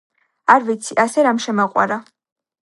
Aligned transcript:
არ 0.53 0.65
ვიცი, 0.69 0.97
ასე 1.03 1.27
რამ 1.29 1.43
შემაყვარა! 1.47 2.01